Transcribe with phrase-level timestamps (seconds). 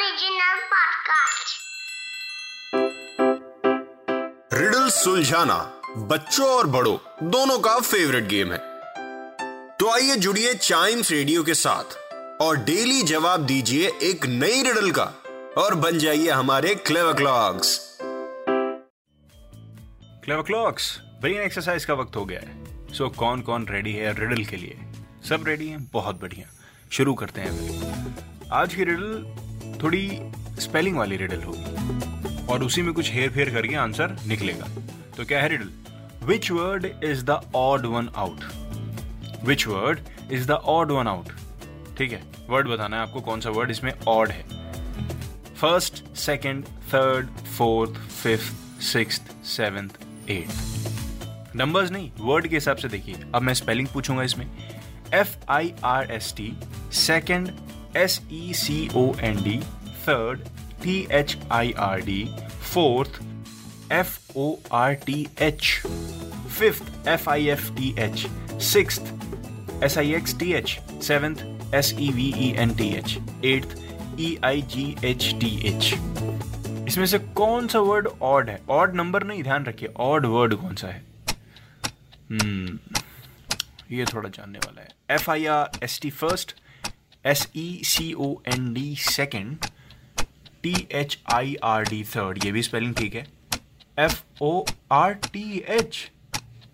[0.00, 1.50] Original podcast.
[4.52, 5.56] Riddle सुलझाना
[5.96, 6.96] बच्चों और बड़ों
[7.30, 8.58] दोनों का फेवरेट गेम है।
[9.76, 11.96] तो आइए जुड़िए चाइम्स रेडियो के साथ
[12.42, 15.04] और डेली जवाब दीजिए एक नई रिडल का
[15.58, 17.76] और बन जाइए हमारे clever clocks
[20.24, 24.44] clever clocks brain exercise का वक्त हो गया है। सो कौन कौन रेडी है रिडल
[24.44, 24.78] के लिए?
[25.28, 26.50] सब रेडी हैं बहुत बढ़िया।
[26.92, 29.49] शुरू करते हैं आज की रिडल
[29.82, 30.08] थोड़ी
[30.60, 34.66] स्पेलिंग वाली रिडल होगी। और उसी में कुछ हेर फेर करके आंसर निकलेगा।
[35.16, 35.70] तो क्या है riddle
[36.26, 38.44] which word is the odd one out
[39.44, 40.00] which word
[40.32, 41.28] is the odd one out
[41.98, 42.22] ठीक है?
[42.48, 44.42] वर्ड बताना है आपको कौन सा वर्ड इसमें ऑड है।
[45.56, 49.88] First second third fourth fifth six seventh
[50.30, 54.46] eight numbers नहीं वर्ड के हिसाब से देखिए। अब मैं स्पेलिंग पूछूँगा इसमें।
[55.14, 56.52] F I R S T
[56.92, 57.50] second
[57.96, 59.58] S E C O N D
[60.08, 60.40] third
[60.82, 62.24] T H I R D
[62.72, 63.20] fourth
[63.92, 65.82] F O R T H
[66.58, 68.26] fifth F I F T H
[68.62, 69.00] six
[69.82, 73.78] S I X T H seventh S E V E N T H eighth
[74.20, 75.94] E I G H T H
[76.88, 78.60] इसमें से कौन सा word odd है?
[78.70, 81.02] Odd number नहीं, ध्यान रखिए odd word कौन सा है?
[82.30, 82.78] हम्म
[83.92, 86.54] ये थोड़ा जानने वाला है। F I R S T first
[87.24, 89.66] S E C O N D second
[90.62, 93.26] T H I R D third ये भी स्पेलिंग ठीक है.
[93.98, 96.10] F O R T H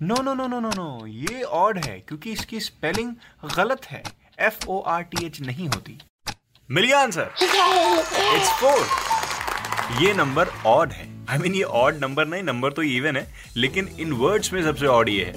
[0.03, 3.12] no no no no no no ये odd है क्योंकि इसकी spelling
[3.56, 4.03] गलत है.
[4.41, 5.99] F O R T H नहीं होती.
[6.71, 11.09] मिल गया आंसर इट्स फोर ये नंबर ऑड है.
[11.29, 14.53] आई I मीन mean, ये ऑड नंबर नहीं नंबर तो इवन है लेकिन इन वर्ड्स
[14.53, 15.35] में सबसे ऑड ये है.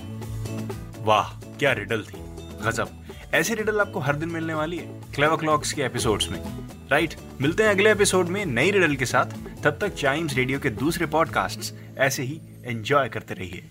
[1.06, 2.29] वाह क्या रिडल थी.
[2.62, 2.90] गजब
[3.34, 6.40] ऐसी रिडल आपको हर दिन मिलने वाली है क्लेव क्लॉक्स के एपिसोड्स में।
[6.92, 9.26] राइट मिलते हैं अगले एपिसोड में नई रिडल के साथ।
[9.64, 13.70] तब तक चाइम्स रेडियो के दूसरे पॉडकास्ट्स ऐसे ही एंजॉय करते रहिए।